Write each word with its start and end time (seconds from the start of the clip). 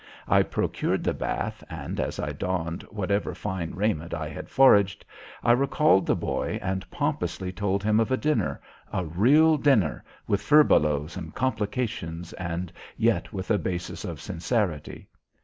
I 0.27 0.41
procured 0.41 1.03
the 1.03 1.13
bath 1.13 1.63
and, 1.69 1.99
as 1.99 2.19
I 2.19 2.31
donned 2.31 2.81
whatever 2.89 3.35
fine 3.35 3.75
raiment 3.75 4.15
I 4.15 4.29
had 4.29 4.49
foraged, 4.49 5.05
I 5.43 5.53
called 5.67 6.07
the 6.07 6.15
boy 6.15 6.57
and 6.59 6.89
pompously 6.89 7.51
told 7.51 7.83
him 7.83 7.99
of 7.99 8.09
a 8.11 8.17
dinner 8.17 8.61
a 8.91 9.05
real 9.05 9.57
dinner, 9.57 10.03
with 10.25 10.41
furbelows 10.41 11.17
and 11.17 11.35
complications, 11.35 12.33
and 12.33 12.73
yet 12.97 13.31
with 13.31 13.51
a 13.51 13.59
basis 13.59 14.03
of 14.03 14.19
sincerity. 14.19 15.07